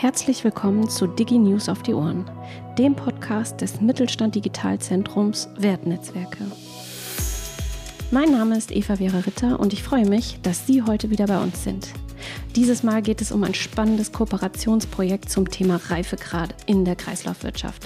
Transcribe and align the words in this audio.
Herzlich 0.00 0.44
willkommen 0.44 0.88
zu 0.88 1.08
Digi 1.08 1.38
News 1.38 1.68
auf 1.68 1.82
die 1.82 1.92
Ohren, 1.92 2.24
dem 2.78 2.94
Podcast 2.94 3.60
des 3.60 3.80
Mittelstand 3.80 4.36
Digitalzentrums 4.36 5.48
Wertnetzwerke. 5.58 6.44
Mein 8.12 8.30
Name 8.30 8.56
ist 8.56 8.70
Eva 8.70 8.94
Vera 8.94 9.18
Ritter 9.18 9.58
und 9.58 9.72
ich 9.72 9.82
freue 9.82 10.08
mich, 10.08 10.38
dass 10.42 10.68
Sie 10.68 10.84
heute 10.84 11.10
wieder 11.10 11.26
bei 11.26 11.42
uns 11.42 11.64
sind. 11.64 11.88
Dieses 12.54 12.84
Mal 12.84 13.02
geht 13.02 13.20
es 13.20 13.32
um 13.32 13.42
ein 13.42 13.54
spannendes 13.54 14.12
Kooperationsprojekt 14.12 15.30
zum 15.30 15.50
Thema 15.50 15.80
Reifegrad 15.88 16.54
in 16.66 16.84
der 16.84 16.94
Kreislaufwirtschaft. 16.94 17.84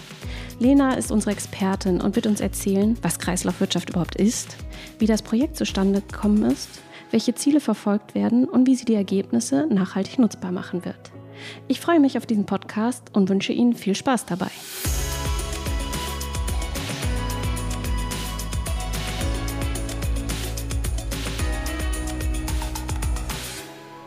Lena 0.58 0.92
ist 0.92 1.10
unsere 1.10 1.30
Expertin 1.30 2.02
und 2.02 2.14
wird 2.14 2.26
uns 2.26 2.42
erzählen, 2.42 2.98
was 3.00 3.20
Kreislaufwirtschaft 3.20 3.88
überhaupt 3.88 4.16
ist, 4.16 4.58
wie 4.98 5.06
das 5.06 5.22
Projekt 5.22 5.56
zustande 5.56 6.02
gekommen 6.02 6.42
ist, 6.44 6.68
welche 7.10 7.34
Ziele 7.34 7.60
verfolgt 7.60 8.14
werden 8.14 8.44
und 8.44 8.66
wie 8.66 8.74
sie 8.74 8.84
die 8.84 8.96
Ergebnisse 8.96 9.66
nachhaltig 9.70 10.18
nutzbar 10.18 10.52
machen 10.52 10.84
wird. 10.84 11.10
Ich 11.68 11.80
freue 11.80 12.00
mich 12.00 12.16
auf 12.18 12.26
diesen 12.26 12.46
Podcast 12.46 13.14
und 13.14 13.28
wünsche 13.28 13.52
Ihnen 13.52 13.74
viel 13.74 13.94
Spaß 13.94 14.26
dabei. 14.26 14.50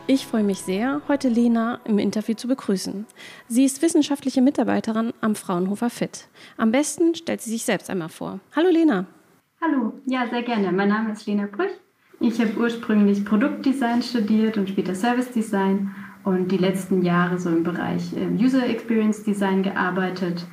Ich 0.08 0.24
freue 0.24 0.44
mich 0.44 0.60
sehr, 0.60 1.02
heute 1.08 1.28
Lena 1.28 1.80
im 1.84 1.98
Interview 1.98 2.34
zu 2.34 2.46
begrüßen. 2.46 3.06
Sie 3.48 3.64
ist 3.64 3.82
wissenschaftliche 3.82 4.40
Mitarbeiterin 4.40 5.12
am 5.20 5.34
Fraunhofer 5.34 5.90
FIT. 5.90 6.28
Am 6.56 6.70
besten 6.70 7.16
stellt 7.16 7.40
sie 7.40 7.50
sich 7.50 7.64
selbst 7.64 7.90
einmal 7.90 8.08
vor. 8.08 8.38
Hallo 8.54 8.68
Lena. 8.70 9.06
Hallo, 9.60 9.94
ja, 10.06 10.28
sehr 10.28 10.42
gerne. 10.42 10.70
Mein 10.70 10.90
Name 10.90 11.12
ist 11.12 11.26
Lena 11.26 11.48
Brüch. 11.50 11.72
Ich 12.20 12.40
habe 12.40 12.56
ursprünglich 12.56 13.24
Produktdesign 13.24 14.00
studiert 14.00 14.56
und 14.56 14.68
später 14.68 14.94
Service 14.94 15.32
Design 15.32 15.92
und 16.26 16.50
die 16.50 16.56
letzten 16.56 17.02
Jahre 17.02 17.38
so 17.38 17.48
im 17.48 17.62
Bereich 17.62 18.12
ähm, 18.16 18.36
User 18.36 18.68
Experience 18.68 19.22
Design 19.22 19.62
gearbeitet, 19.62 20.44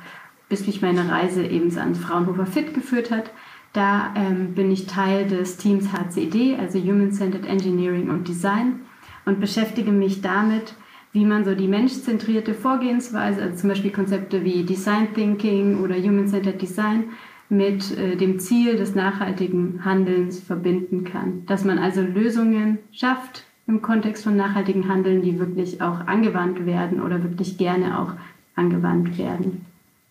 bis 0.48 0.68
mich 0.68 0.80
meine 0.82 1.10
Reise 1.10 1.44
eben 1.44 1.76
ans 1.76 1.98
Fraunhofer 1.98 2.46
FIT 2.46 2.74
geführt 2.74 3.10
hat. 3.10 3.32
Da 3.72 4.14
ähm, 4.14 4.54
bin 4.54 4.70
ich 4.70 4.86
Teil 4.86 5.26
des 5.26 5.56
Teams 5.56 5.92
HCD, 5.92 6.56
also 6.56 6.78
Human 6.78 7.10
Centered 7.10 7.44
Engineering 7.44 8.08
und 8.08 8.28
Design 8.28 8.82
und 9.24 9.40
beschäftige 9.40 9.90
mich 9.90 10.22
damit, 10.22 10.74
wie 11.12 11.24
man 11.24 11.44
so 11.44 11.56
die 11.56 11.66
menschzentrierte 11.66 12.54
Vorgehensweise, 12.54 13.42
also 13.42 13.56
zum 13.56 13.70
Beispiel 13.70 13.90
Konzepte 13.90 14.44
wie 14.44 14.62
Design 14.62 15.12
Thinking 15.12 15.80
oder 15.80 15.96
Human-Centered 15.96 16.62
Design, 16.62 17.06
mit 17.48 17.98
äh, 17.98 18.14
dem 18.14 18.38
Ziel 18.38 18.76
des 18.76 18.94
nachhaltigen 18.94 19.84
Handelns 19.84 20.38
verbinden 20.38 21.02
kann. 21.02 21.44
Dass 21.46 21.64
man 21.64 21.80
also 21.80 22.00
Lösungen 22.00 22.78
schafft 22.92 23.44
im 23.66 23.82
Kontext 23.82 24.24
von 24.24 24.36
nachhaltigem 24.36 24.88
Handeln, 24.88 25.22
die 25.22 25.38
wirklich 25.38 25.80
auch 25.80 26.06
angewandt 26.06 26.66
werden 26.66 27.02
oder 27.02 27.22
wirklich 27.22 27.56
gerne 27.56 27.98
auch 27.98 28.12
angewandt 28.56 29.16
werden. 29.18 29.64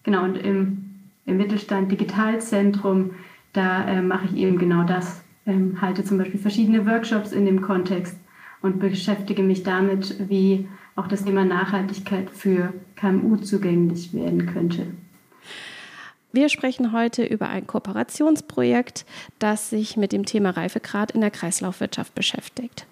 Genau, 0.04 0.23
und 0.23 0.36
im, 0.38 0.86
im 1.26 1.38
Mittelstand 1.38 1.92
Digitalzentrum, 1.92 3.12
da 3.54 3.86
äh, 3.86 4.02
mache 4.02 4.26
ich 4.26 4.36
eben 4.38 4.58
genau 4.58 4.84
das, 4.84 5.23
ähm, 5.45 5.82
halte 5.82 6.04
zum 6.04 6.18
Beispiel 6.18 6.40
verschiedene 6.40 6.86
Workshops 6.86 7.32
in 7.32 7.45
dem 7.45 7.62
Kontext 7.62 8.18
und 8.62 8.80
beschäftige 8.80 9.44
mich 9.44 9.64
damit, 9.64 10.30
wie 10.30 10.67
auch 10.95 11.08
das 11.08 11.26
Thema 11.26 11.45
Nachhaltigkeit 11.45 12.30
für 12.30 12.73
KMU 12.95 13.38
zugänglich 13.38 14.14
werden 14.14 14.48
könnte. 14.48 14.88
Wir 16.36 16.50
sprechen 16.50 16.94
heute 16.94 17.23
über 17.23 17.48
ein 17.50 17.67
Kooperationsprojekt, 17.67 19.06
das 19.38 19.70
sich 19.70 19.98
mit 19.98 20.12
dem 20.12 20.26
Thema 20.26 20.50
Reifegrad 20.50 21.12
in 21.12 21.22
der 21.22 21.30
Kreislaufwirtschaft 21.30 22.16
beschäftigt. 22.16 22.88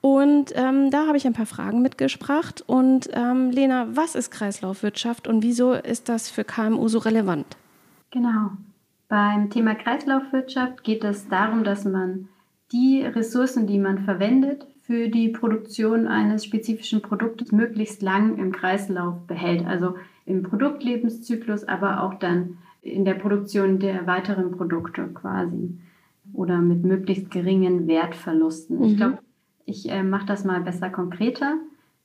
Und 0.00 0.52
ähm, 0.56 0.90
da 0.90 1.06
habe 1.06 1.16
ich 1.16 1.24
ein 1.24 1.32
paar 1.32 1.46
Fragen 1.46 1.82
mitgebracht. 1.82 2.64
Und 2.66 3.08
ähm, 3.12 3.50
Lena, 3.52 3.86
was 3.92 4.16
ist 4.16 4.32
Kreislaufwirtschaft 4.32 5.28
und 5.28 5.44
wieso 5.44 5.74
ist 5.74 6.08
das 6.08 6.28
für 6.28 6.42
KMU 6.42 6.88
so 6.88 6.98
relevant? 6.98 7.46
Genau. 8.10 8.50
Beim 9.08 9.50
Thema 9.50 9.76
Kreislaufwirtschaft 9.76 10.82
geht 10.82 11.04
es 11.04 11.28
darum, 11.28 11.62
dass 11.62 11.84
man 11.84 12.28
die 12.72 13.02
Ressourcen, 13.02 13.68
die 13.68 13.78
man 13.78 14.04
verwendet, 14.04 14.66
für 14.82 15.08
die 15.08 15.28
Produktion 15.28 16.08
eines 16.08 16.44
spezifischen 16.44 17.02
Produktes 17.02 17.52
möglichst 17.52 18.02
lang 18.02 18.36
im 18.36 18.50
Kreislauf 18.50 19.14
behält. 19.28 19.64
Also 19.64 19.94
im 20.26 20.42
Produktlebenszyklus, 20.42 21.62
aber 21.62 22.02
auch 22.02 22.14
dann 22.14 22.58
in 22.82 23.04
der 23.04 23.14
Produktion 23.14 23.78
der 23.78 24.06
weiteren 24.06 24.52
Produkte 24.52 25.08
quasi. 25.08 25.78
Oder 26.32 26.58
mit 26.58 26.84
möglichst 26.84 27.30
geringen 27.30 27.86
Wertverlusten. 27.86 28.78
Mhm. 28.78 28.84
Ich 28.84 28.96
glaube, 28.96 29.18
ich 29.64 29.90
äh, 29.90 30.02
mache 30.02 30.26
das 30.26 30.44
mal 30.44 30.60
besser 30.60 30.90
konkreter. 30.90 31.56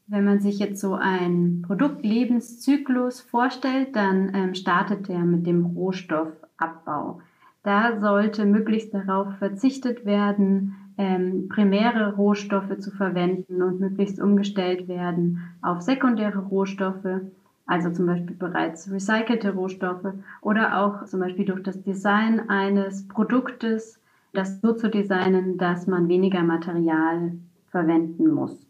Wenn 0.08 0.24
man 0.24 0.40
sich 0.40 0.60
jetzt 0.60 0.80
so 0.80 0.94
einen 0.94 1.64
Produktlebenszyklus 1.64 3.22
vorstellt, 3.22 3.96
dann 3.96 4.34
ähm, 4.36 4.54
startet 4.54 5.08
der 5.08 5.20
mit 5.20 5.48
dem 5.48 5.66
Rohstoffabbau. 5.66 7.22
Da 7.64 8.00
sollte 8.00 8.46
möglichst 8.46 8.94
darauf 8.94 9.34
verzichtet 9.40 10.06
werden, 10.06 10.76
ähm, 10.98 11.50
primäre 11.50 12.16
Rohstoffe 12.16 12.78
zu 12.78 12.92
verwenden 12.92 13.64
und 13.64 13.80
möglichst 13.80 14.22
umgestellt 14.22 14.88
werden 14.88 15.40
auf 15.64 15.82
sekundäre 15.82 16.40
Rohstoffe, 16.40 17.22
also 17.66 17.92
zum 17.92 18.06
Beispiel 18.06 18.36
bereits 18.36 18.92
recycelte 18.92 19.54
Rohstoffe 19.54 20.14
oder 20.42 20.80
auch 20.80 21.06
zum 21.06 21.20
Beispiel 21.20 21.46
durch 21.46 21.64
das 21.64 21.82
Design 21.82 22.50
eines 22.50 23.08
Produktes, 23.08 24.00
das 24.34 24.62
so 24.62 24.74
zu 24.74 24.90
designen, 24.90 25.58
dass 25.58 25.88
man 25.88 26.08
weniger 26.08 26.44
Material 26.44 27.34
verwenden 27.72 28.30
muss. 28.30 28.66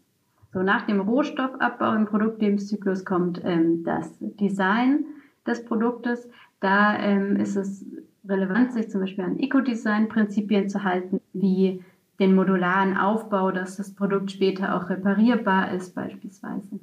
So 0.52 0.62
nach 0.62 0.86
dem 0.86 1.00
Rohstoffabbau 1.00 1.94
im 1.94 2.06
Produktlebenszyklus 2.06 3.04
kommt 3.04 3.42
ähm, 3.44 3.84
das 3.84 4.10
Design 4.20 5.04
des 5.46 5.64
Produktes. 5.64 6.28
Da 6.60 6.98
ähm, 6.98 7.36
ist 7.36 7.56
es 7.56 7.84
relevant, 8.26 8.72
sich 8.72 8.90
zum 8.90 9.02
Beispiel 9.02 9.24
an 9.24 9.38
Eco-Design-Prinzipien 9.38 10.68
zu 10.70 10.82
halten, 10.82 11.20
wie 11.34 11.84
den 12.18 12.34
modularen 12.34 12.96
Aufbau, 12.96 13.50
dass 13.50 13.76
das 13.76 13.94
Produkt 13.94 14.30
später 14.30 14.74
auch 14.74 14.88
reparierbar 14.88 15.72
ist 15.72 15.94
beispielsweise. 15.94 16.80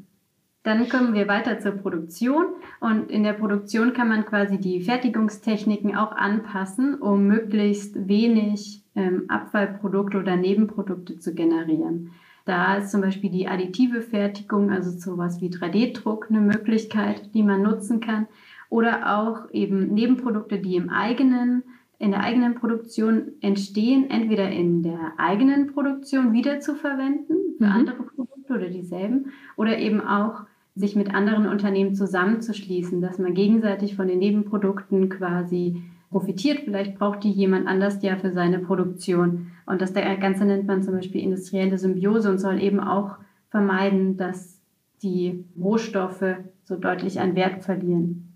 Dann 0.63 0.87
kommen 0.87 1.13
wir 1.13 1.27
weiter 1.27 1.59
zur 1.59 1.73
Produktion 1.73 2.45
und 2.79 3.11
in 3.11 3.23
der 3.23 3.33
Produktion 3.33 3.93
kann 3.93 4.07
man 4.07 4.25
quasi 4.25 4.57
die 4.57 4.81
Fertigungstechniken 4.81 5.95
auch 5.95 6.13
anpassen, 6.13 6.95
um 6.95 7.27
möglichst 7.27 8.07
wenig 8.07 8.81
ähm, 8.95 9.25
Abfallprodukte 9.27 10.19
oder 10.19 10.37
Nebenprodukte 10.37 11.19
zu 11.19 11.33
generieren. 11.35 12.11
Da 12.45 12.77
ist 12.77 12.91
zum 12.91 13.01
Beispiel 13.01 13.29
die 13.29 13.47
additive 13.47 14.01
Fertigung, 14.01 14.71
also 14.71 14.91
sowas 14.91 15.41
wie 15.41 15.49
3D-Druck, 15.49 16.27
eine 16.29 16.41
Möglichkeit, 16.41 17.33
die 17.33 17.43
man 17.43 17.61
nutzen 17.61 17.99
kann. 17.99 18.27
Oder 18.69 19.17
auch 19.17 19.51
eben 19.51 19.93
Nebenprodukte, 19.93 20.59
die 20.59 20.75
im 20.75 20.89
eigenen 20.89 21.63
in 21.99 22.11
der 22.11 22.21
eigenen 22.21 22.55
Produktion 22.55 23.31
entstehen, 23.39 24.09
entweder 24.09 24.49
in 24.49 24.83
der 24.83 25.13
eigenen 25.15 25.67
Produktion 25.67 26.33
wiederzuverwenden 26.33 27.37
für 27.57 27.65
mhm. 27.65 27.71
andere 27.71 28.03
Produkte 28.03 28.53
oder 28.55 28.67
dieselben, 28.67 29.31
oder 29.55 29.77
eben 29.77 30.01
auch 30.01 30.43
sich 30.75 30.95
mit 30.95 31.13
anderen 31.13 31.47
Unternehmen 31.47 31.93
zusammenzuschließen, 31.93 33.01
dass 33.01 33.19
man 33.19 33.33
gegenseitig 33.33 33.95
von 33.95 34.07
den 34.07 34.19
Nebenprodukten 34.19 35.09
quasi 35.09 35.83
profitiert. 36.09 36.61
Vielleicht 36.63 36.97
braucht 36.97 37.23
die 37.23 37.31
jemand 37.31 37.67
anders 37.67 38.01
ja 38.01 38.15
für 38.15 38.31
seine 38.31 38.59
Produktion. 38.59 39.51
Und 39.65 39.81
das 39.81 39.93
Ganze 39.93 40.45
nennt 40.45 40.67
man 40.67 40.81
zum 40.81 40.95
Beispiel 40.95 41.21
industrielle 41.21 41.77
Symbiose 41.77 42.29
und 42.29 42.39
soll 42.39 42.61
eben 42.61 42.79
auch 42.79 43.17
vermeiden, 43.49 44.17
dass 44.17 44.59
die 45.03 45.45
Rohstoffe 45.59 46.37
so 46.63 46.75
deutlich 46.75 47.19
an 47.19 47.35
Wert 47.35 47.63
verlieren. 47.63 48.35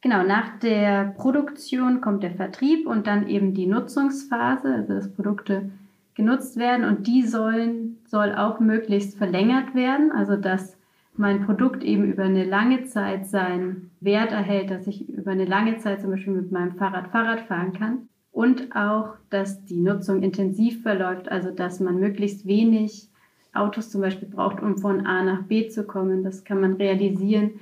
Genau, 0.00 0.22
nach 0.22 0.58
der 0.58 1.14
Produktion 1.16 2.00
kommt 2.00 2.22
der 2.22 2.32
Vertrieb 2.32 2.86
und 2.86 3.06
dann 3.06 3.26
eben 3.26 3.54
die 3.54 3.66
Nutzungsphase, 3.66 4.74
also 4.74 4.94
dass 4.94 5.12
Produkte 5.12 5.70
genutzt 6.14 6.56
werden 6.56 6.84
und 6.84 7.06
die 7.06 7.22
sollen, 7.26 7.98
soll 8.06 8.34
auch 8.34 8.60
möglichst 8.60 9.16
verlängert 9.16 9.74
werden, 9.74 10.12
also 10.12 10.36
dass 10.36 10.76
mein 11.16 11.44
Produkt 11.46 11.84
eben 11.84 12.04
über 12.04 12.24
eine 12.24 12.44
lange 12.44 12.84
Zeit 12.84 13.26
seinen 13.26 13.90
Wert 14.00 14.32
erhält, 14.32 14.70
dass 14.70 14.86
ich 14.86 15.08
über 15.08 15.30
eine 15.30 15.44
lange 15.44 15.78
Zeit 15.78 16.00
zum 16.00 16.10
Beispiel 16.10 16.32
mit 16.32 16.52
meinem 16.52 16.76
Fahrrad 16.76 17.08
Fahrrad 17.08 17.42
fahren 17.42 17.72
kann 17.72 18.08
und 18.32 18.74
auch, 18.74 19.14
dass 19.30 19.64
die 19.64 19.80
Nutzung 19.80 20.22
intensiv 20.22 20.82
verläuft, 20.82 21.30
also 21.30 21.50
dass 21.50 21.78
man 21.78 22.00
möglichst 22.00 22.46
wenig 22.46 23.08
Autos 23.52 23.90
zum 23.90 24.00
Beispiel 24.00 24.28
braucht, 24.28 24.60
um 24.60 24.78
von 24.78 25.06
A 25.06 25.22
nach 25.22 25.42
B 25.44 25.68
zu 25.68 25.84
kommen. 25.84 26.24
Das 26.24 26.42
kann 26.42 26.60
man 26.60 26.74
realisieren, 26.74 27.52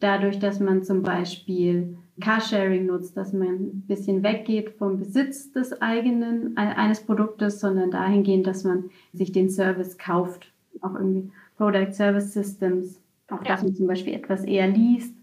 dadurch, 0.00 0.38
dass 0.38 0.60
man 0.60 0.82
zum 0.82 1.02
Beispiel 1.02 1.98
Carsharing 2.20 2.86
nutzt, 2.86 3.16
dass 3.16 3.32
man 3.34 3.48
ein 3.48 3.84
bisschen 3.86 4.22
weggeht 4.22 4.70
vom 4.78 4.98
Besitz 4.98 5.52
des 5.52 5.80
eigenen, 5.82 6.56
äh, 6.56 6.60
eines 6.60 7.00
Produktes, 7.00 7.60
sondern 7.60 7.90
dahingehend, 7.90 8.46
dass 8.46 8.64
man 8.64 8.84
sich 9.12 9.32
den 9.32 9.50
Service 9.50 9.98
kauft. 9.98 10.52
Auch 10.80 10.94
irgendwie 10.94 11.30
Product 11.58 11.92
Service 11.92 12.32
Systems, 12.32 12.98
auch 13.28 13.42
ja. 13.42 13.48
dass 13.48 13.62
man 13.62 13.74
zum 13.74 13.86
Beispiel 13.86 14.14
etwas 14.14 14.44
eher 14.44 14.68
liest 14.68 15.14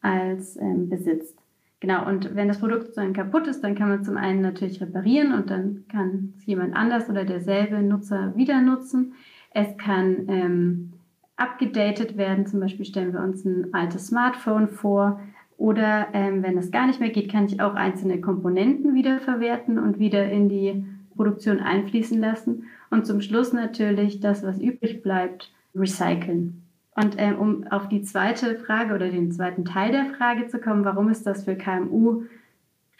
als 0.00 0.56
ähm, 0.58 0.88
besitzt. 0.88 1.36
Genau, 1.80 2.06
und 2.06 2.34
wenn 2.34 2.48
das 2.48 2.58
Produkt 2.58 2.96
dann 2.96 3.12
kaputt 3.12 3.46
ist, 3.46 3.62
dann 3.62 3.74
kann 3.74 3.88
man 3.88 4.04
zum 4.04 4.16
einen 4.16 4.42
natürlich 4.42 4.80
reparieren 4.80 5.32
und 5.32 5.50
dann 5.50 5.84
kann 5.90 6.34
es 6.36 6.46
jemand 6.46 6.74
anders 6.74 7.08
oder 7.08 7.24
derselbe 7.24 7.80
Nutzer 7.82 8.34
wieder 8.36 8.60
nutzen. 8.60 9.14
Es 9.52 9.76
kann 9.76 10.28
ähm, 10.28 10.92
abgedatet 11.36 12.16
werden. 12.16 12.46
Zum 12.46 12.60
Beispiel 12.60 12.84
stellen 12.84 13.12
wir 13.12 13.20
uns 13.20 13.44
ein 13.44 13.72
altes 13.72 14.08
Smartphone 14.08 14.68
vor. 14.68 15.20
Oder 15.56 16.08
ähm, 16.12 16.42
wenn 16.42 16.58
es 16.58 16.70
gar 16.70 16.86
nicht 16.86 17.00
mehr 17.00 17.10
geht, 17.10 17.30
kann 17.30 17.46
ich 17.46 17.60
auch 17.60 17.74
einzelne 17.74 18.20
Komponenten 18.20 18.94
wiederverwerten 18.94 19.78
und 19.78 19.98
wieder 19.98 20.30
in 20.30 20.48
die 20.48 20.84
Produktion 21.16 21.60
einfließen 21.60 22.20
lassen. 22.20 22.64
Und 22.90 23.06
zum 23.06 23.20
Schluss 23.20 23.52
natürlich 23.52 24.20
das, 24.20 24.44
was 24.44 24.60
übrig 24.60 25.02
bleibt, 25.02 25.52
recyceln. 25.78 26.62
Und 26.94 27.14
ähm, 27.18 27.38
um 27.38 27.66
auf 27.68 27.88
die 27.88 28.02
zweite 28.02 28.58
Frage 28.58 28.94
oder 28.94 29.08
den 29.08 29.30
zweiten 29.30 29.64
Teil 29.64 29.92
der 29.92 30.06
Frage 30.06 30.48
zu 30.48 30.58
kommen, 30.58 30.84
warum 30.84 31.08
ist 31.08 31.26
das 31.26 31.44
für 31.44 31.54
KMU 31.54 32.24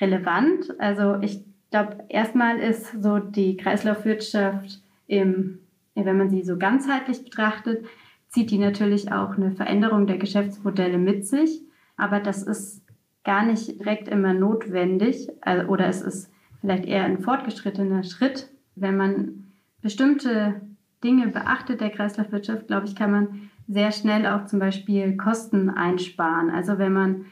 relevant? 0.01 0.79
Also 0.79 1.17
ich 1.21 1.45
glaube, 1.71 2.05
erstmal 2.09 2.59
ist 2.61 3.03
so 3.03 3.19
die 3.19 3.57
Kreislaufwirtschaft 3.57 4.81
im, 5.09 5.59
wenn 5.95 6.17
man 6.17 6.31
sie 6.31 6.43
so 6.43 6.57
ganzheitlich 6.57 7.25
betrachtet, 7.25 7.85
zieht 8.29 8.51
die 8.51 8.59
natürlich 8.59 9.11
auch 9.11 9.37
eine 9.37 9.53
Veränderung 9.53 10.07
der 10.07 10.19
Geschäftsmodelle 10.19 10.99
mit 10.99 11.27
sich. 11.27 11.61
Aber 11.97 12.21
das 12.21 12.43
ist 12.43 12.83
gar 13.25 13.45
nicht 13.45 13.81
direkt 13.81 14.09
immer 14.09 14.33
notwendig 14.33 15.29
also, 15.41 15.69
oder 15.69 15.89
es 15.89 16.03
ist 16.03 16.31
vielleicht 16.61 16.87
eher 16.87 17.05
ein 17.05 17.19
fortgeschrittener 17.19 18.05
Schritt. 18.05 18.49
Wenn 18.77 18.97
man 18.97 19.49
bestimmte 19.83 20.61
Dinge 21.05 21.29
beachtet 21.29 21.81
der 21.81 21.91
Kreislaufwirtschaft, 21.91 22.67
glaube 22.67 22.87
ich, 22.87 22.97
kann 22.97 23.11
man 23.11 23.51
sehr 23.69 23.93
schnell 23.93 24.27
auch 24.27 24.47
zum 24.47 24.59
Beispiel 24.59 25.17
Kosten 25.17 25.71
einsparen. 25.71 26.51
Also 26.51 26.79
wenn 26.79 26.93
man 26.93 27.27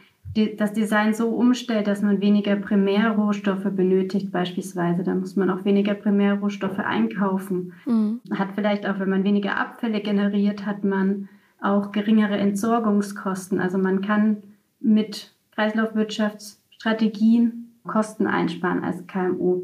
das 0.59 0.75
Design 0.75 1.15
so 1.15 1.31
umstellt, 1.31 1.87
dass 1.87 2.03
man 2.03 2.21
weniger 2.21 2.57
Primärrohstoffe 2.57 3.65
benötigt 3.65 4.31
beispielsweise. 4.33 5.03
Da 5.03 5.15
muss 5.15 5.35
man 5.37 5.49
auch 5.49 5.65
weniger 5.65 5.95
Primärrohstoffe 5.95 6.79
einkaufen. 6.79 7.73
Mhm. 7.87 8.21
Hat 8.33 8.49
vielleicht 8.55 8.87
auch, 8.87 8.99
wenn 8.99 9.09
man 9.09 9.25
weniger 9.25 9.57
Abfälle 9.57 10.01
generiert, 10.01 10.67
hat 10.67 10.85
man 10.85 11.31
auch 11.61 11.91
geringere 11.91 12.37
Entsorgungskosten. 12.37 13.61
Also 13.61 13.79
man 13.79 14.03
kann 14.03 14.43
mit 14.81 15.33
Kreislaufwirtschaftsstrategien 15.53 17.73
Kosten 17.87 18.27
einsparen 18.27 18.85
als 18.85 19.07
KMU. 19.07 19.63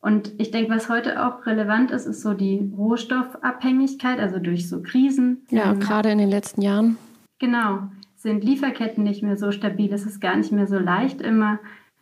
Und 0.00 0.32
ich 0.38 0.50
denke, 0.50 0.70
was 0.70 0.88
heute 0.88 1.26
auch 1.26 1.44
relevant 1.44 1.90
ist, 1.90 2.06
ist 2.06 2.22
so 2.22 2.32
die 2.34 2.72
Rohstoffabhängigkeit, 2.76 4.20
also 4.20 4.38
durch 4.38 4.68
so 4.68 4.82
Krisen. 4.82 5.46
Ja, 5.50 5.72
ähm, 5.72 5.80
gerade 5.80 6.10
in 6.10 6.18
den 6.18 6.30
letzten 6.30 6.62
Jahren. 6.62 6.96
Genau 7.40 7.80
sind 8.18 8.42
Lieferketten 8.44 9.04
nicht 9.04 9.22
mehr 9.22 9.36
so 9.36 9.52
stabil. 9.52 9.92
Es 9.92 10.04
ist 10.04 10.20
gar 10.20 10.36
nicht 10.36 10.52
mehr 10.52 10.66
so 10.66 10.78
leicht, 10.78 11.20
immer 11.20 11.60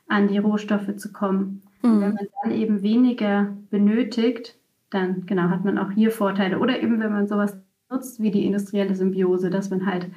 an 0.08 0.28
die 0.28 0.38
Rohstoffe 0.38 0.96
zu 0.96 1.12
kommen. 1.12 1.62
Mhm. 1.82 1.90
Und 1.90 2.00
wenn 2.00 2.14
man 2.14 2.26
dann 2.42 2.52
eben 2.52 2.82
weniger 2.82 3.52
benötigt, 3.70 4.56
dann 4.90 5.26
genau 5.26 5.50
hat 5.50 5.64
man 5.64 5.78
auch 5.78 5.90
hier 5.90 6.10
Vorteile. 6.10 6.58
Oder 6.58 6.82
eben, 6.82 7.00
wenn 7.00 7.12
man 7.12 7.28
sowas 7.28 7.56
nutzt 7.90 8.20
wie 8.20 8.30
die 8.30 8.46
industrielle 8.46 8.94
Symbiose, 8.94 9.50
dass 9.50 9.70
man 9.70 9.86
halt 9.86 10.08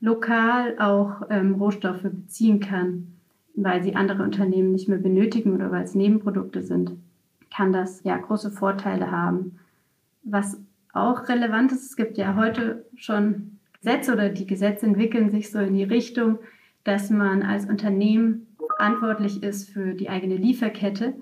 lokal 0.00 0.78
auch 0.78 1.22
ähm, 1.30 1.54
Rohstoffe 1.54 2.02
beziehen 2.02 2.60
kann, 2.60 3.14
weil 3.54 3.82
sie 3.82 3.96
andere 3.96 4.22
Unternehmen 4.22 4.72
nicht 4.72 4.88
mehr 4.88 4.98
benötigen 4.98 5.54
oder 5.54 5.70
weil 5.70 5.84
es 5.84 5.94
Nebenprodukte 5.94 6.62
sind, 6.62 6.92
kann 7.56 7.72
das 7.72 8.02
ja 8.04 8.16
große 8.18 8.50
Vorteile 8.50 9.10
haben. 9.10 9.58
Was 10.22 10.60
auch 10.92 11.28
relevant 11.28 11.72
ist, 11.72 11.86
es 11.86 11.96
gibt 11.96 12.18
ja 12.18 12.36
heute 12.36 12.84
schon 12.96 13.58
Gesetze 13.80 14.12
oder 14.12 14.28
die 14.28 14.46
Gesetze 14.46 14.84
entwickeln 14.86 15.30
sich 15.30 15.50
so 15.50 15.60
in 15.60 15.74
die 15.74 15.84
Richtung, 15.84 16.38
dass 16.84 17.08
man 17.08 17.42
als 17.42 17.64
Unternehmen 17.66 18.46
verantwortlich 18.58 19.42
ist 19.42 19.70
für 19.70 19.94
die 19.94 20.10
eigene 20.10 20.36
Lieferkette. 20.36 21.14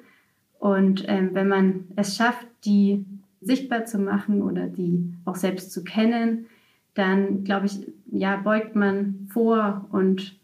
Und 0.59 1.05
ähm, 1.07 1.31
wenn 1.35 1.47
man 1.47 1.85
es 1.95 2.17
schafft, 2.17 2.47
die 2.65 3.05
sichtbar 3.41 3.85
zu 3.85 3.99
machen 3.99 4.43
oder 4.43 4.67
die 4.67 5.15
auch 5.25 5.37
selbst 5.37 5.73
zu 5.73 5.85
kennen, 5.85 6.47
dann 6.95 7.45
glaube 7.45 7.67
ich, 7.67 7.87
ja, 8.11 8.37
beugt 8.37 8.75
man 8.75 9.29
vor 9.33 9.87
und 9.93 10.37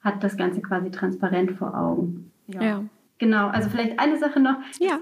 hat 0.00 0.22
das 0.22 0.36
Ganze 0.36 0.62
quasi 0.62 0.90
transparent 0.90 1.52
vor 1.52 1.76
Augen. 1.76 2.30
Ja. 2.46 2.62
ja. 2.62 2.84
Genau, 3.18 3.48
also 3.48 3.68
vielleicht 3.68 3.98
eine 3.98 4.18
Sache 4.18 4.40
noch. 4.40 4.56
Ja. 4.80 4.98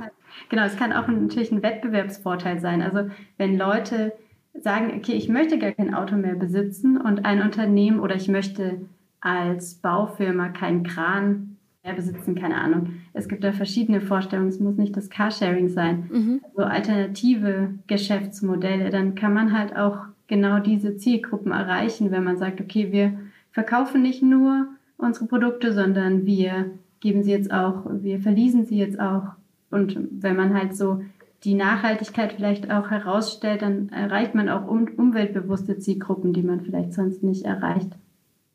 Genau, 0.49 0.65
es 0.65 0.77
kann 0.77 0.93
auch 0.93 1.07
natürlich 1.09 1.53
ein 1.53 1.63
Wettbewerbsvorteil 1.63 2.61
sein. 2.61 2.83
Also 2.83 3.11
wenn 3.39 3.57
Leute 3.59 4.13
sagen, 4.55 4.93
okay, 4.97 5.13
ich 5.13 5.29
möchte 5.29 5.59
gar 5.59 5.73
kein 5.73 5.95
Auto 5.95 6.17
mehr 6.17 6.35
besitzen 6.35 7.01
und 7.01 7.25
ein 7.25 7.43
Unternehmen 7.43 8.01
oder 8.01 8.17
ich 8.17 8.29
möchte 8.29 8.81
als 9.21 9.75
Baufirma 9.77 10.49
keinen 10.49 10.83
Kran 10.83 11.57
mehr 11.85 11.95
besitzen, 11.95 12.35
keine 12.35 12.61
Ahnung. 12.61 12.95
Es 13.13 13.29
gibt 13.29 13.43
da 13.43 13.53
verschiedene 13.53 14.01
Vorstellungen, 14.01 14.49
es 14.49 14.61
muss 14.61 14.77
nicht 14.77 14.97
das 14.97 15.11
Carsharing 15.11 15.69
sein. 15.69 16.09
Mhm. 16.13 16.41
Also 16.45 16.63
alternative 16.63 17.75
Geschäftsmodelle, 17.87 18.91
dann 18.91 19.15
kann 19.15 19.35
man 19.35 19.57
halt 19.57 19.77
auch 19.77 19.99
genau 20.29 20.61
diese 20.61 20.97
Zielgruppen 20.97 21.53
erreichen, 21.53 22.11
wenn 22.11 22.25
man 22.25 22.37
sagt, 22.37 22.61
okay, 22.61 22.93
wir 22.93 23.19
verkaufen 23.51 24.03
nicht 24.03 24.23
nur 24.23 24.69
unsere 24.97 25.27
Produkte, 25.27 25.73
sondern 25.73 26.25
wir 26.25 26.71
geben 27.01 27.23
sie 27.25 27.33
jetzt 27.33 27.53
auch, 27.53 27.85
wir 27.91 28.21
verließen 28.21 28.65
sie 28.65 28.79
jetzt 28.79 29.01
auch. 29.01 29.25
Und 29.73 29.97
wenn 30.11 30.37
man 30.37 30.55
halt 30.55 30.77
so 30.77 31.03
die 31.45 31.55
Nachhaltigkeit 31.55 32.35
vielleicht 32.35 32.71
auch 32.71 32.91
herausstellt, 32.91 33.63
dann 33.63 33.89
erreicht 33.89 34.35
man 34.35 34.49
auch 34.49 34.67
um, 34.67 34.87
umweltbewusste 34.97 35.79
Zielgruppen, 35.79 36.33
die 36.33 36.43
man 36.43 36.61
vielleicht 36.61 36.93
sonst 36.93 37.23
nicht 37.23 37.45
erreicht. 37.45 37.91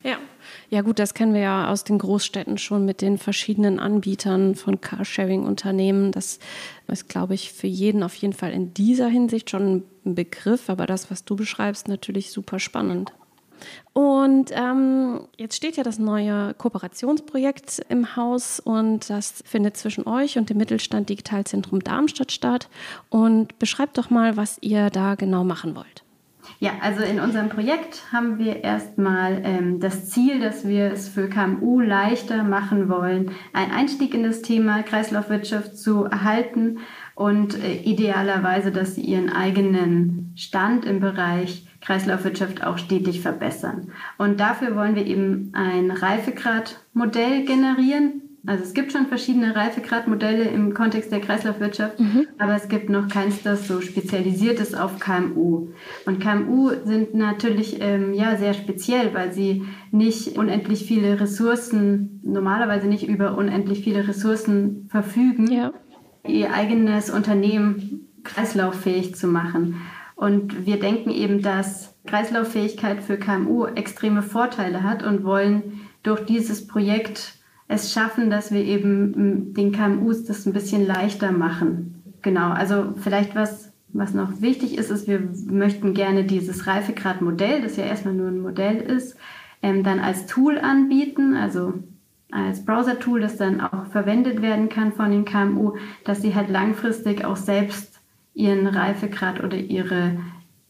Ja. 0.04 0.18
ja, 0.70 0.82
gut, 0.82 1.00
das 1.00 1.16
kennen 1.16 1.34
wir 1.34 1.42
ja 1.42 1.72
aus 1.72 1.84
den 1.84 1.98
Großstädten 1.98 2.60
schon 2.60 2.86
mit 2.86 3.02
den 3.02 3.18
verschiedenen 3.18 3.80
Anbietern 3.80 4.56
von 4.56 4.80
Carsharing-Unternehmen. 4.80 6.12
Das 6.12 6.40
ist, 6.88 7.10
glaube 7.10 7.34
ich, 7.34 7.52
für 7.52 7.68
jeden 7.68 8.04
auf 8.04 8.14
jeden 8.16 8.34
Fall 8.34 8.52
in 8.52 8.74
dieser 8.74 9.08
Hinsicht 9.08 9.50
schon 9.50 9.84
ein 10.06 10.16
Begriff, 10.16 10.70
aber 10.70 10.86
das, 10.86 11.10
was 11.10 11.26
du 11.26 11.36
beschreibst, 11.36 11.88
natürlich 11.88 12.32
super 12.32 12.60
spannend. 12.60 13.12
Und 13.94 14.52
ähm, 14.54 15.22
jetzt 15.38 15.56
steht 15.56 15.78
ja 15.78 15.84
das 15.84 16.00
neue 16.00 16.54
Kooperationsprojekt 16.56 17.82
im 17.90 18.16
Haus 18.16 18.60
und 18.60 19.10
das 19.10 19.44
findet 19.46 19.78
zwischen 19.78 20.08
euch 20.08 20.38
und 20.38 20.50
dem 20.50 20.58
Mittelstand 20.58 21.10
Digitalzentrum 21.10 21.80
Darmstadt 21.80 22.32
statt. 22.32 22.70
Und 23.10 23.58
beschreibt 23.60 23.98
doch 23.98 24.10
mal, 24.10 24.38
was 24.38 24.58
ihr 24.62 24.90
da 24.90 25.16
genau 25.16 25.44
machen 25.44 25.76
wollt. 25.76 26.04
Ja, 26.60 26.72
also 26.82 27.04
in 27.04 27.20
unserem 27.20 27.50
Projekt 27.50 28.12
haben 28.12 28.40
wir 28.40 28.64
erstmal 28.64 29.42
ähm, 29.44 29.80
das 29.80 30.10
Ziel, 30.10 30.40
dass 30.40 30.68
wir 30.68 30.92
es 30.92 31.08
für 31.08 31.30
KMU 31.30 31.82
leichter 31.82 32.44
machen 32.44 32.90
wollen, 32.90 33.32
einen 33.54 33.72
Einstieg 33.72 34.14
in 34.14 34.24
das 34.24 34.42
Thema 34.42 34.82
Kreislaufwirtschaft 34.84 35.78
zu 35.78 36.06
erhalten 36.06 36.80
und 37.16 37.62
äh, 37.62 37.76
idealerweise, 37.82 38.72
dass 38.72 38.96
sie 38.96 39.02
ihren 39.02 39.30
eigenen 39.30 40.27
Stand 40.38 40.86
im 40.86 41.00
Bereich 41.00 41.66
Kreislaufwirtschaft 41.82 42.64
auch 42.64 42.78
stetig 42.78 43.22
verbessern. 43.22 43.92
Und 44.18 44.40
dafür 44.40 44.76
wollen 44.76 44.96
wir 44.96 45.06
eben 45.06 45.52
ein 45.54 45.90
Reifegradmodell 45.90 47.46
generieren. 47.46 48.22
Also 48.46 48.64
es 48.64 48.74
gibt 48.74 48.92
schon 48.92 49.08
verschiedene 49.08 49.56
Reifegradmodelle 49.56 50.44
im 50.44 50.74
Kontext 50.74 51.12
der 51.12 51.20
Kreislaufwirtschaft, 51.20 52.00
mhm. 52.00 52.28
aber 52.38 52.56
es 52.56 52.70
gibt 52.70 52.90
noch 52.90 53.10
keins, 53.10 53.42
das 53.42 53.68
so 53.68 53.82
spezialisiert 53.82 54.60
ist 54.60 54.78
auf 54.78 55.00
KMU. 55.00 55.70
Und 56.06 56.22
KMU 56.22 56.72
sind 56.86 57.16
natürlich 57.16 57.82
ähm, 57.82 58.14
ja 58.14 58.38
sehr 58.38 58.54
speziell, 58.54 59.14
weil 59.14 59.34
sie 59.34 59.66
nicht 59.92 60.38
unendlich 60.38 60.86
viele 60.86 61.20
Ressourcen, 61.20 62.22
normalerweise 62.24 62.88
nicht 62.88 63.08
über 63.08 63.38
unendlich 63.38 63.84
viele 63.84 64.08
Ressourcen 64.08 64.88
verfügen, 64.90 65.52
ja. 65.52 65.74
ihr 66.26 66.54
eigenes 66.54 67.10
Unternehmen 67.10 68.08
kreislauffähig 68.24 69.16
zu 69.16 69.28
machen. 69.28 69.82
Und 70.18 70.66
wir 70.66 70.80
denken 70.80 71.12
eben, 71.12 71.44
dass 71.44 71.96
Kreislauffähigkeit 72.08 73.04
für 73.04 73.18
KMU 73.18 73.66
extreme 73.68 74.24
Vorteile 74.24 74.82
hat 74.82 75.04
und 75.04 75.24
wollen 75.24 75.82
durch 76.02 76.26
dieses 76.26 76.66
Projekt 76.66 77.36
es 77.68 77.94
schaffen, 77.94 78.32
dass 78.32 78.52
wir 78.52 78.64
eben 78.64 79.54
den 79.54 79.72
KMUs 79.72 80.24
das 80.26 80.48
ein 80.48 80.54
bisschen 80.54 80.88
leichter 80.88 81.32
machen. 81.32 82.02
Genau, 82.24 82.50
also 82.50 82.96
vielleicht 82.98 83.36
was, 83.36 83.72
was 83.90 84.16
noch 84.16 84.42
wichtig 84.42 84.80
ist, 84.80 84.90
ist, 84.90 85.08
wir 85.08 85.22
möchten 85.46 85.94
gerne 85.94 86.24
dieses 86.24 86.66
Reifegrad-Modell, 86.66 87.62
das 87.62 87.78
ja 87.78 87.84
erstmal 87.84 88.16
nur 88.16 88.30
ein 88.30 88.42
Modell 88.42 88.78
ist, 88.78 89.18
ähm, 89.62 89.84
dann 89.84 90.00
als 90.00 90.26
Tool 90.26 90.58
anbieten, 90.58 91.36
also 91.36 91.76
als 92.32 92.66
Browser-Tool, 92.66 93.22
das 93.22 93.38
dann 93.38 93.62
auch 93.62 93.86
verwendet 93.86 94.42
werden 94.42 94.68
kann 94.68 94.94
von 94.94 95.12
den 95.12 95.26
KMU, 95.26 95.76
dass 96.06 96.24
sie 96.24 96.34
halt 96.34 96.50
langfristig 96.50 97.24
auch 97.24 97.38
selbst 97.38 97.97
ihren 98.38 98.68
Reifegrad 98.68 99.44
oder 99.44 99.58
ihre, 99.58 100.18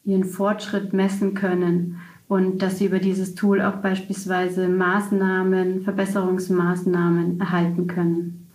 ihren 0.06 0.24
Fortschritt 0.24 0.94
messen 0.94 1.34
können 1.34 2.00
und 2.30 2.62
dass 2.62 2.80
sie 2.80 2.86
über 2.86 3.00
dieses 3.00 3.36
Tool 3.36 3.62
auch 3.62 3.78
beispielsweise 3.78 4.70
Maßnahmen, 4.70 5.84
Verbesserungsmaßnahmen 5.84 7.40
erhalten 7.40 7.88
können. 7.88 8.48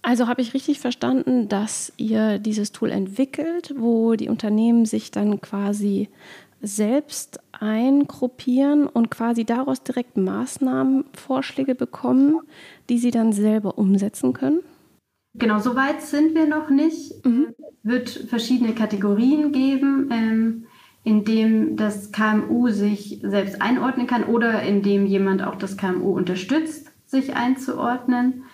Also 0.00 0.28
habe 0.28 0.42
ich 0.42 0.52
richtig 0.52 0.80
verstanden, 0.80 1.48
dass 1.48 1.92
ihr 1.96 2.38
dieses 2.38 2.72
Tool 2.72 2.90
entwickelt, 2.90 3.74
wo 3.78 4.14
die 4.14 4.28
Unternehmen 4.28 4.84
sich 4.84 5.10
dann 5.10 5.40
quasi 5.40 6.08
selbst 6.60 7.40
eingruppieren 7.52 8.86
und 8.86 9.10
quasi 9.10 9.44
daraus 9.44 9.82
direkt 9.82 10.16
Maßnahmenvorschläge 10.16 11.74
bekommen, 11.74 12.40
die 12.88 12.98
sie 12.98 13.10
dann 13.10 13.32
selber 13.32 13.78
umsetzen 13.78 14.32
können? 14.32 14.60
Genau, 15.34 15.58
so 15.58 15.74
weit 15.74 16.00
sind 16.00 16.34
wir 16.34 16.46
noch 16.46 16.70
nicht. 16.70 17.24
Mhm. 17.26 17.54
Es 17.58 17.90
wird 17.90 18.08
verschiedene 18.08 18.72
Kategorien 18.72 19.52
geben, 19.52 20.08
ähm, 20.12 20.66
in 21.02 21.24
dem 21.24 21.76
das 21.76 22.12
KMU 22.12 22.68
sich 22.70 23.20
selbst 23.22 23.60
einordnen 23.60 24.06
kann 24.06 24.24
oder 24.24 24.62
in 24.62 24.82
dem 24.82 25.06
jemand 25.06 25.42
auch 25.42 25.56
das 25.56 25.76
KMU 25.76 26.14
unterstützt, 26.14 26.90
sich 27.06 27.34
einzuordnen. 27.34 28.44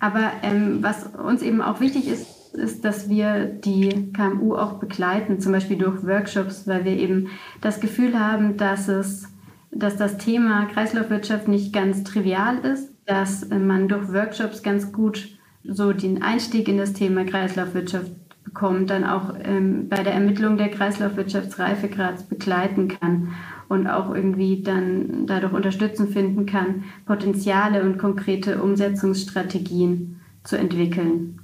Aber 0.00 0.32
ähm, 0.42 0.82
was 0.82 1.06
uns 1.06 1.42
eben 1.42 1.60
auch 1.60 1.80
wichtig 1.80 2.08
ist, 2.08 2.54
ist, 2.54 2.84
dass 2.84 3.08
wir 3.08 3.44
die 3.44 4.12
KMU 4.12 4.56
auch 4.56 4.74
begleiten, 4.80 5.40
zum 5.40 5.52
Beispiel 5.52 5.76
durch 5.76 6.04
Workshops, 6.04 6.66
weil 6.66 6.84
wir 6.84 6.96
eben 6.96 7.28
das 7.60 7.80
Gefühl 7.80 8.18
haben, 8.18 8.56
dass 8.56 8.88
es, 8.88 9.28
dass 9.70 9.96
das 9.96 10.16
Thema 10.16 10.64
Kreislaufwirtschaft 10.66 11.46
nicht 11.46 11.72
ganz 11.72 12.02
trivial 12.02 12.58
ist, 12.58 12.92
dass 13.06 13.48
man 13.50 13.88
durch 13.88 14.12
Workshops 14.12 14.62
ganz 14.62 14.90
gut 14.90 15.38
so 15.64 15.92
den 15.92 16.22
Einstieg 16.22 16.68
in 16.68 16.78
das 16.78 16.92
Thema 16.92 17.24
Kreislaufwirtschaft 17.24 18.10
bekommt, 18.44 18.90
dann 18.90 19.04
auch 19.04 19.34
ähm, 19.44 19.88
bei 19.88 20.02
der 20.02 20.14
Ermittlung 20.14 20.56
der 20.56 20.70
Kreislaufwirtschaftsreifegrads 20.70 22.24
begleiten 22.24 22.88
kann 22.88 23.34
und 23.68 23.86
auch 23.86 24.14
irgendwie 24.14 24.62
dann 24.62 25.26
dadurch 25.26 25.52
Unterstützung 25.52 26.08
finden 26.08 26.46
kann, 26.46 26.84
Potenziale 27.06 27.82
und 27.82 27.98
konkrete 27.98 28.62
Umsetzungsstrategien 28.62 30.20
zu 30.42 30.56
entwickeln. 30.56 31.38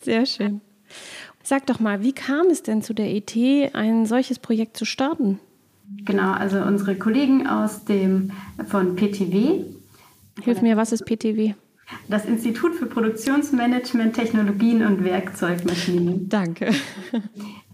Sehr 0.00 0.26
schön. 0.26 0.60
Sag 1.42 1.66
doch 1.66 1.80
mal, 1.80 2.02
wie 2.02 2.12
kam 2.12 2.46
es 2.46 2.62
denn 2.62 2.82
zu 2.82 2.92
der 2.94 3.10
Idee, 3.10 3.70
ein 3.72 4.04
solches 4.04 4.38
Projekt 4.38 4.76
zu 4.76 4.84
starten? 4.84 5.38
Genau, 6.04 6.32
also 6.32 6.58
unsere 6.58 6.96
Kollegen 6.96 7.46
aus 7.46 7.84
dem 7.84 8.32
von 8.68 8.96
PTW. 8.96 9.64
Hilf 10.42 10.62
mir, 10.62 10.76
was 10.76 10.92
ist 10.92 11.04
PTW? 11.06 11.54
Das 12.08 12.24
Institut 12.24 12.74
für 12.74 12.86
Produktionsmanagement, 12.86 14.14
Technologien 14.14 14.84
und 14.84 15.04
Werkzeugmaschinen. 15.04 16.28
Danke. 16.28 16.70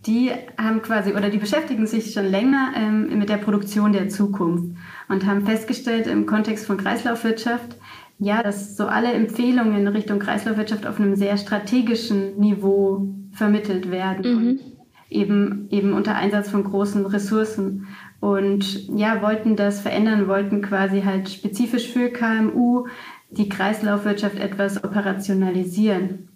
Die 0.06 0.30
haben 0.56 0.82
quasi 0.82 1.12
oder 1.14 1.30
die 1.30 1.38
beschäftigen 1.38 1.86
sich 1.86 2.12
schon 2.12 2.26
länger 2.26 2.72
ähm, 2.76 3.18
mit 3.18 3.28
der 3.28 3.38
Produktion 3.38 3.92
der 3.92 4.08
Zukunft 4.08 4.76
und 5.08 5.26
haben 5.26 5.44
festgestellt 5.44 6.06
im 6.06 6.26
Kontext 6.26 6.66
von 6.66 6.76
Kreislaufwirtschaft, 6.76 7.76
ja, 8.18 8.42
dass 8.42 8.76
so 8.76 8.86
alle 8.86 9.12
Empfehlungen 9.12 9.76
in 9.76 9.88
Richtung 9.88 10.18
Kreislaufwirtschaft 10.18 10.86
auf 10.86 11.00
einem 11.00 11.16
sehr 11.16 11.36
strategischen 11.36 12.38
Niveau 12.38 13.08
vermittelt 13.32 13.90
werden. 13.90 14.34
Mhm. 14.34 14.60
Eben, 15.08 15.68
eben 15.70 15.92
unter 15.92 16.16
Einsatz 16.16 16.50
von 16.50 16.64
großen 16.64 17.06
Ressourcen. 17.06 17.86
Und 18.18 18.88
ja, 18.88 19.22
wollten 19.22 19.54
das 19.54 19.80
verändern, 19.80 20.26
wollten 20.26 20.62
quasi 20.62 21.02
halt 21.02 21.28
spezifisch 21.28 21.92
für 21.92 22.08
KMU 22.08 22.86
die 23.30 23.48
Kreislaufwirtschaft 23.48 24.38
etwas 24.38 24.82
operationalisieren 24.84 26.28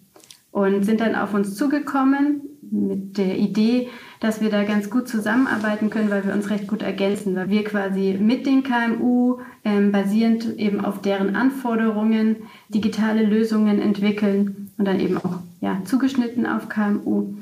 und 0.51 0.83
sind 0.83 1.01
dann 1.01 1.15
auf 1.15 1.33
uns 1.33 1.55
zugekommen 1.55 2.41
mit 2.71 3.17
der 3.17 3.37
Idee, 3.37 3.89
dass 4.19 4.39
wir 4.39 4.49
da 4.49 4.63
ganz 4.63 4.89
gut 4.89 5.07
zusammenarbeiten 5.07 5.89
können, 5.89 6.09
weil 6.09 6.25
wir 6.25 6.33
uns 6.33 6.49
recht 6.49 6.67
gut 6.67 6.81
ergänzen, 6.81 7.35
weil 7.35 7.49
wir 7.49 7.63
quasi 7.63 8.17
mit 8.19 8.45
den 8.45 8.63
KMU 8.63 9.39
ähm, 9.65 9.91
basierend 9.91 10.57
eben 10.57 10.83
auf 10.83 11.01
deren 11.01 11.35
Anforderungen 11.35 12.37
digitale 12.69 13.25
Lösungen 13.25 13.81
entwickeln 13.81 14.71
und 14.77 14.85
dann 14.85 14.99
eben 14.99 15.17
auch 15.17 15.39
ja, 15.59 15.81
zugeschnitten 15.83 16.45
auf 16.45 16.69
KMU 16.69 17.35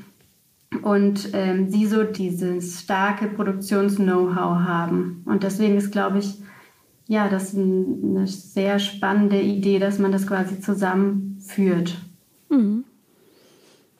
und 0.81 1.29
ähm, 1.33 1.69
sie 1.69 1.85
so 1.85 2.03
dieses 2.03 2.81
starke 2.81 3.27
Produktions-Know-how 3.27 4.59
haben. 4.59 5.23
Und 5.25 5.43
deswegen 5.43 5.77
ist, 5.77 5.91
glaube 5.91 6.19
ich, 6.19 6.35
ja, 7.09 7.27
das 7.27 7.53
ist 7.53 7.57
eine 7.57 8.27
sehr 8.27 8.77
spannende 8.77 9.41
Idee, 9.41 9.79
dass 9.79 9.97
man 9.97 10.11
das 10.11 10.27
quasi 10.27 10.61
zusammenführt. 10.61 11.97
Mhm. 12.49 12.85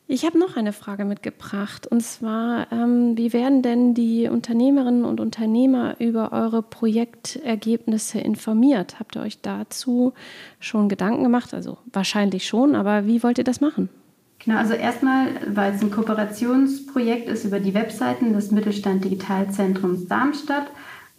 Ich 0.08 0.26
habe 0.26 0.38
noch 0.40 0.56
eine 0.56 0.74
Frage 0.74 1.06
mitgebracht 1.06 1.88
und 1.88 2.02
zwar, 2.02 2.72
ähm, 2.72 3.18
wie 3.18 3.34
werden 3.34 3.64
denn 3.64 3.96
die 3.96 4.28
Unternehmerinnen 4.28 5.06
und 5.06 5.20
Unternehmer 5.20 5.96
über 6.00 6.32
eure 6.34 6.62
Projektergebnisse 6.62 8.20
informiert? 8.20 9.00
Habt 9.00 9.16
ihr 9.16 9.24
euch 9.24 9.42
dazu 9.42 10.14
schon 10.60 10.88
Gedanken 10.88 11.24
gemacht? 11.24 11.56
Also 11.56 11.80
wahrscheinlich 11.92 12.48
schon, 12.48 12.76
aber 12.76 13.08
wie 13.08 13.24
wollt 13.24 13.40
ihr 13.40 13.44
das 13.44 13.60
machen? 13.60 13.90
Genau, 14.38 14.58
also 14.58 14.74
erstmal, 14.74 15.30
weil 15.48 15.74
es 15.74 15.82
ein 15.82 15.92
Kooperationsprojekt 15.92 17.28
ist 17.28 17.44
über 17.44 17.60
die 17.60 17.74
Webseiten 17.74 18.34
des 18.34 18.52
Mittelstand 18.52 19.04
Digitalzentrums 19.04 20.08
Darmstadt 20.08 20.68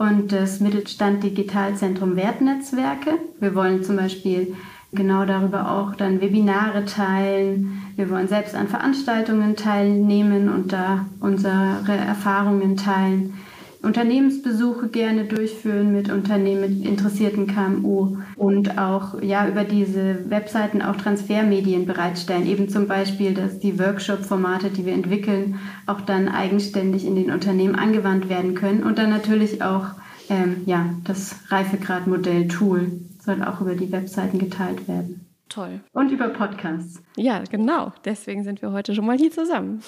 und 0.00 0.32
das 0.32 0.60
Mittelstand 0.60 1.22
Digitalzentrum 1.22 2.16
Wertnetzwerke. 2.16 3.18
Wir 3.38 3.54
wollen 3.54 3.84
zum 3.84 3.96
Beispiel 3.96 4.56
genau 4.92 5.26
darüber 5.26 5.70
auch 5.70 5.94
dann 5.94 6.22
Webinare 6.22 6.86
teilen. 6.86 7.82
Wir 7.96 8.08
wollen 8.08 8.26
selbst 8.26 8.54
an 8.54 8.66
Veranstaltungen 8.66 9.56
teilnehmen 9.56 10.48
und 10.48 10.72
da 10.72 11.04
unsere 11.20 11.82
Erfahrungen 11.86 12.78
teilen. 12.78 13.34
Unternehmensbesuche 13.82 14.88
gerne 14.88 15.24
durchführen 15.24 15.92
mit 15.92 16.10
Unternehmen, 16.10 16.60
mit 16.60 16.86
interessierten 16.86 17.46
KMU 17.46 18.18
und 18.36 18.78
auch 18.78 19.22
ja 19.22 19.48
über 19.48 19.64
diese 19.64 20.30
Webseiten 20.30 20.82
auch 20.82 20.96
Transfermedien 20.96 21.86
bereitstellen. 21.86 22.46
Eben 22.46 22.68
zum 22.68 22.86
Beispiel, 22.86 23.32
dass 23.34 23.58
die 23.58 23.78
Workshop-Formate, 23.78 24.70
die 24.70 24.84
wir 24.84 24.92
entwickeln, 24.92 25.58
auch 25.86 26.00
dann 26.02 26.28
eigenständig 26.28 27.06
in 27.06 27.16
den 27.16 27.30
Unternehmen 27.30 27.74
angewandt 27.74 28.28
werden 28.28 28.54
können 28.54 28.82
und 28.82 28.98
dann 28.98 29.10
natürlich 29.10 29.62
auch 29.62 29.86
ähm, 30.28 30.62
ja, 30.66 30.94
das 31.04 31.36
Reifegrad-Modell-Tool 31.48 32.92
soll 33.20 33.42
auch 33.42 33.60
über 33.60 33.74
die 33.74 33.90
Webseiten 33.90 34.38
geteilt 34.38 34.88
werden. 34.88 35.26
Toll. 35.48 35.80
Und 35.92 36.12
über 36.12 36.28
Podcasts. 36.28 37.02
Ja, 37.16 37.42
genau. 37.50 37.92
Deswegen 38.04 38.44
sind 38.44 38.62
wir 38.62 38.72
heute 38.72 38.94
schon 38.94 39.04
mal 39.04 39.18
hier 39.18 39.32
zusammen. 39.32 39.82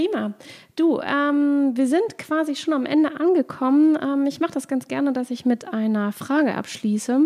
Prima. 0.00 0.32
Du, 0.76 1.00
ähm, 1.00 1.72
wir 1.74 1.86
sind 1.86 2.16
quasi 2.16 2.56
schon 2.56 2.72
am 2.72 2.86
Ende 2.86 3.20
angekommen. 3.20 3.98
Ähm, 4.02 4.26
ich 4.26 4.40
mache 4.40 4.52
das 4.52 4.66
ganz 4.66 4.88
gerne, 4.88 5.12
dass 5.12 5.30
ich 5.30 5.44
mit 5.44 5.72
einer 5.72 6.12
Frage 6.12 6.54
abschließe. 6.54 7.22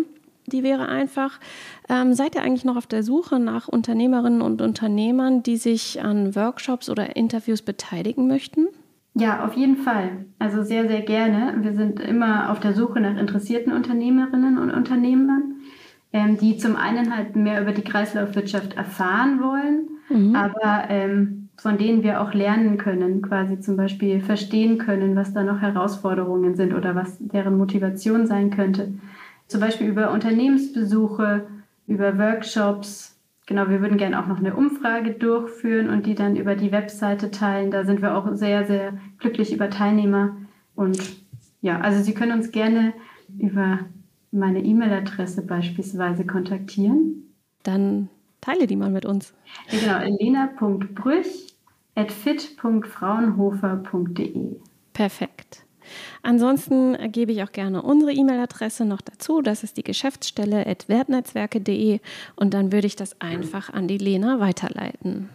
Die 0.47 0.63
wäre 0.63 0.87
einfach, 0.87 1.39
ähm, 1.89 2.13
seid 2.13 2.35
ihr 2.35 2.41
eigentlich 2.41 2.65
noch 2.65 2.75
auf 2.75 2.85
der 2.85 3.01
Suche 3.01 3.39
nach 3.39 3.67
Unternehmerinnen 3.67 4.41
und 4.41 4.61
Unternehmern, 4.61 5.41
die 5.41 5.57
sich 5.57 6.03
an 6.03 6.35
Workshops 6.35 6.89
oder 6.89 7.15
Interviews 7.15 7.61
beteiligen 7.61 8.27
möchten? 8.27 8.67
Ja, 9.13 9.45
auf 9.45 9.53
jeden 9.53 9.77
Fall. 9.77 10.25
Also 10.39 10.63
sehr, 10.63 10.87
sehr 10.87 11.01
gerne. 11.01 11.55
Wir 11.61 11.73
sind 11.73 12.01
immer 12.01 12.51
auf 12.51 12.59
der 12.59 12.73
Suche 12.73 12.99
nach 12.99 13.17
interessierten 13.17 13.71
Unternehmerinnen 13.71 14.57
und 14.57 14.71
Unternehmern, 14.71 15.55
ähm, 16.11 16.37
die 16.37 16.57
zum 16.57 16.75
einen 16.75 17.15
halt 17.15 17.37
mehr 17.37 17.61
über 17.61 17.71
die 17.71 17.83
Kreislaufwirtschaft 17.83 18.75
erfahren 18.75 19.41
wollen, 19.41 19.87
mhm. 20.09 20.35
aber 20.35 20.89
ähm, 20.89 21.44
von 21.57 21.77
denen 21.77 22.03
wir 22.03 22.21
auch 22.21 22.33
lernen 22.33 22.77
können, 22.77 23.21
quasi 23.21 23.59
zum 23.59 23.77
Beispiel 23.77 24.19
verstehen 24.19 24.77
können, 24.77 25.15
was 25.15 25.33
da 25.33 25.43
noch 25.43 25.61
Herausforderungen 25.61 26.55
sind 26.55 26.73
oder 26.73 26.95
was 26.95 27.17
deren 27.19 27.57
Motivation 27.57 28.27
sein 28.27 28.51
könnte. 28.51 28.93
Zum 29.47 29.61
Beispiel 29.61 29.87
über 29.87 30.11
Unternehmensbesuche, 30.11 31.47
über 31.87 32.17
Workshops. 32.17 33.17
Genau, 33.47 33.69
wir 33.69 33.79
würden 33.81 33.97
gerne 33.97 34.19
auch 34.19 34.27
noch 34.27 34.39
eine 34.39 34.55
Umfrage 34.55 35.11
durchführen 35.11 35.89
und 35.89 36.05
die 36.05 36.15
dann 36.15 36.35
über 36.35 36.55
die 36.55 36.71
Webseite 36.71 37.31
teilen. 37.31 37.71
Da 37.71 37.85
sind 37.85 38.01
wir 38.01 38.17
auch 38.17 38.27
sehr, 38.33 38.65
sehr 38.65 38.93
glücklich 39.19 39.53
über 39.53 39.69
Teilnehmer. 39.69 40.35
Und 40.75 40.99
ja, 41.61 41.79
also 41.79 42.01
Sie 42.01 42.13
können 42.13 42.31
uns 42.31 42.51
gerne 42.51 42.93
über 43.37 43.79
meine 44.31 44.63
E-Mail-Adresse 44.63 45.45
beispielsweise 45.45 46.25
kontaktieren. 46.25 47.33
Dann 47.63 48.09
teile 48.45 48.67
die 48.67 48.75
mal 48.75 48.91
mit 48.91 49.05
uns. 49.05 49.33
Ja, 49.71 49.99
genau, 49.99 50.17
elena.brüch 50.19 51.55
at 51.95 52.11
fit.fraunhofer.de. 52.11 54.57
Perfekt. 54.93 55.63
Ansonsten 56.23 56.97
gebe 57.11 57.31
ich 57.31 57.43
auch 57.43 57.51
gerne 57.51 57.83
unsere 57.83 58.11
E-Mail-Adresse 58.11 58.85
noch 58.85 59.01
dazu. 59.01 59.41
Das 59.41 59.63
ist 59.63 59.77
die 59.77 59.83
Geschäftsstelle 59.83 60.65
at 60.65 60.89
wertnetzwerke.de 60.89 61.99
und 62.35 62.53
dann 62.53 62.71
würde 62.71 62.87
ich 62.87 62.95
das 62.95 63.21
einfach 63.21 63.71
an 63.71 63.87
die 63.87 63.99
Lena 63.99 64.39
weiterleiten. 64.39 65.29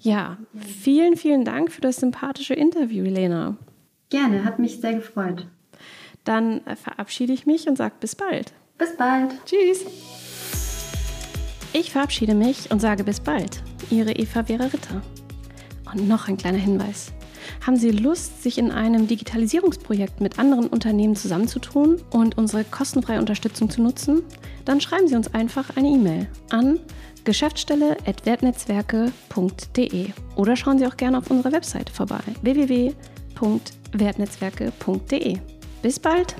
Ja, 0.00 0.36
vielen, 0.54 1.16
vielen 1.16 1.44
Dank 1.44 1.72
für 1.72 1.80
das 1.80 1.96
sympathische 1.96 2.54
Interview, 2.54 3.02
Lena. 3.04 3.56
Gerne, 4.10 4.44
hat 4.44 4.60
mich 4.60 4.80
sehr 4.80 4.94
gefreut. 4.94 5.48
Dann 6.24 6.60
verabschiede 6.76 7.32
ich 7.32 7.46
mich 7.46 7.68
und 7.68 7.76
sage 7.76 7.94
bis 8.00 8.14
bald. 8.14 8.52
Bis 8.76 8.96
bald. 8.96 9.32
Tschüss. 9.44 9.84
Ich 11.72 11.92
verabschiede 11.92 12.34
mich 12.34 12.70
und 12.70 12.80
sage 12.80 13.04
bis 13.04 13.20
bald. 13.20 13.62
Ihre 13.90 14.12
Eva 14.12 14.44
Vera 14.44 14.64
Ritter. 14.64 15.02
Und 15.92 16.08
noch 16.08 16.28
ein 16.28 16.36
kleiner 16.36 16.58
Hinweis. 16.58 17.12
Haben 17.64 17.76
Sie 17.76 17.90
Lust, 17.90 18.42
sich 18.42 18.58
in 18.58 18.70
einem 18.70 19.06
Digitalisierungsprojekt 19.06 20.20
mit 20.20 20.38
anderen 20.38 20.66
Unternehmen 20.66 21.16
zusammenzutun 21.16 22.02
und 22.10 22.36
unsere 22.38 22.64
kostenfreie 22.64 23.20
Unterstützung 23.20 23.70
zu 23.70 23.80
nutzen? 23.82 24.22
Dann 24.64 24.80
schreiben 24.80 25.08
Sie 25.08 25.16
uns 25.16 25.34
einfach 25.34 25.76
eine 25.76 25.88
E-Mail 25.88 26.28
an 26.50 26.80
geschäftsstelle.wertnetzwerke.de 27.24 30.06
oder 30.36 30.56
schauen 30.56 30.78
Sie 30.78 30.86
auch 30.86 30.96
gerne 30.96 31.18
auf 31.18 31.30
unserer 31.30 31.52
Webseite 31.52 31.92
vorbei 31.92 32.22
www.wertnetzwerke.de. 32.42 35.38
Bis 35.82 36.00
bald! 36.00 36.34